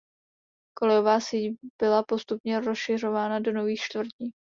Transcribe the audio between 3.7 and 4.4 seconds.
čtvrtí.